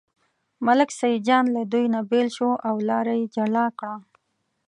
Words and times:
ملک 0.65 0.89
سیدجان 0.99 1.45
له 1.55 1.61
دوی 1.71 1.85
نه 1.93 1.99
بېل 2.11 2.27
شو 2.37 2.49
او 2.67 2.75
لاره 2.89 3.13
یې 3.19 3.25
جلا 3.35 3.65
کړه. 3.79 3.95